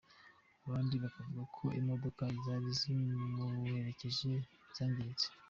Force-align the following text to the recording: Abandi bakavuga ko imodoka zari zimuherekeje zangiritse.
Abandi 0.65 0.95
bakavuga 1.03 1.43
ko 1.55 1.65
imodoka 1.79 2.23
zari 2.43 2.69
zimuherekeje 2.79 4.31
zangiritse. 4.75 5.27